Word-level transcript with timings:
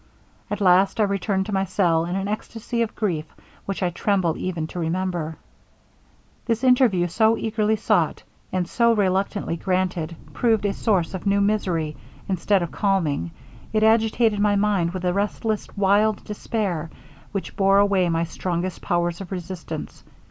At 0.49 0.61
last 0.61 0.99
I 0.99 1.03
returned 1.03 1.45
to 1.45 1.51
my 1.53 1.63
cell 1.65 2.05
in 2.05 2.15
an 2.15 2.27
ecstasy 2.27 2.81
of 2.81 2.95
grief 2.95 3.27
which 3.67 3.83
I 3.83 3.91
tremble 3.91 4.35
even 4.35 4.65
to 4.69 4.79
remember. 4.79 5.37
'This 6.47 6.63
interview, 6.63 7.05
so 7.05 7.37
eagerly 7.37 7.75
sought, 7.75 8.23
and 8.51 8.67
so 8.67 8.93
reluctantly 8.93 9.57
granted, 9.57 10.15
proved 10.33 10.65
a 10.65 10.73
source 10.73 11.13
of 11.13 11.27
new 11.27 11.39
misery 11.39 11.95
instead 12.27 12.63
of 12.63 12.71
calming, 12.71 13.29
it 13.73 13.83
agitated 13.83 14.39
my 14.39 14.55
mind 14.55 14.89
with 14.91 15.05
a 15.05 15.13
restless, 15.13 15.67
wild 15.77 16.23
despair, 16.23 16.89
which 17.31 17.55
bore 17.55 17.77
away 17.77 18.09
my 18.09 18.23
strongest 18.23 18.81
powers 18.81 19.21
of 19.21 19.31
resistance. 19.31 20.03